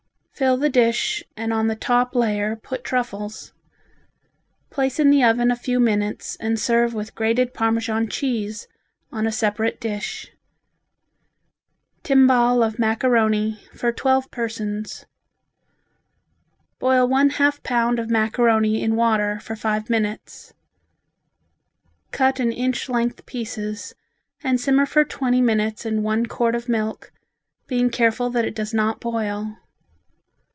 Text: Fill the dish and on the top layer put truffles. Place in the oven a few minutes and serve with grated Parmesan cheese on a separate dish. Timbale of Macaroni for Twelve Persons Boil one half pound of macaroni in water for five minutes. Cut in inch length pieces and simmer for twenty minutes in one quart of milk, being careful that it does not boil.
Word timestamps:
Fill 0.33 0.57
the 0.57 0.69
dish 0.69 1.23
and 1.37 1.53
on 1.53 1.67
the 1.67 1.75
top 1.75 2.15
layer 2.15 2.55
put 2.55 2.83
truffles. 2.83 3.53
Place 4.71 4.99
in 4.99 5.11
the 5.11 5.23
oven 5.23 5.51
a 5.51 5.55
few 5.55 5.79
minutes 5.79 6.35
and 6.37 6.59
serve 6.59 6.95
with 6.95 7.13
grated 7.13 7.53
Parmesan 7.53 8.09
cheese 8.09 8.67
on 9.11 9.27
a 9.27 9.31
separate 9.31 9.79
dish. 9.79 10.31
Timbale 12.01 12.63
of 12.65 12.79
Macaroni 12.79 13.59
for 13.71 13.91
Twelve 13.91 14.31
Persons 14.31 15.05
Boil 16.79 17.07
one 17.07 17.29
half 17.29 17.61
pound 17.61 17.99
of 17.99 18.09
macaroni 18.09 18.81
in 18.81 18.95
water 18.95 19.39
for 19.41 19.55
five 19.55 19.91
minutes. 19.91 20.55
Cut 22.09 22.39
in 22.39 22.51
inch 22.51 22.89
length 22.89 23.27
pieces 23.27 23.93
and 24.43 24.59
simmer 24.59 24.87
for 24.87 25.03
twenty 25.05 25.39
minutes 25.39 25.85
in 25.85 26.01
one 26.01 26.25
quart 26.25 26.55
of 26.55 26.67
milk, 26.67 27.11
being 27.67 27.91
careful 27.91 28.31
that 28.31 28.43
it 28.45 28.55
does 28.55 28.73
not 28.73 28.99
boil. 28.99 29.57